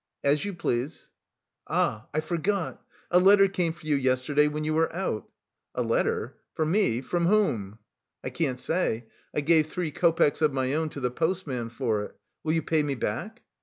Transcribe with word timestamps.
"As 0.23 0.43
you 0.43 0.55
please." 0.55 1.11
"Ah, 1.67 2.07
I 2.11 2.21
forgot! 2.21 2.81
A 3.11 3.19
letter 3.19 3.47
came 3.47 3.71
for 3.71 3.85
you 3.85 3.95
yesterday 3.95 4.47
when 4.47 4.63
you 4.63 4.73
were 4.73 4.91
out." 4.95 5.29
"A 5.75 5.83
letter? 5.83 6.37
for 6.55 6.65
me! 6.65 7.01
from 7.01 7.27
whom?" 7.27 7.77
"I 8.23 8.31
can't 8.31 8.59
say. 8.59 9.05
I 9.35 9.41
gave 9.41 9.67
three 9.67 9.91
copecks 9.91 10.41
of 10.41 10.53
my 10.53 10.73
own 10.73 10.89
to 10.89 10.99
the 10.99 11.11
postman 11.11 11.69
for 11.69 12.01
it. 12.01 12.15
Will 12.43 12.53
you 12.53 12.63
pay 12.63 12.81
me 12.81 12.95
back?" 12.95 13.43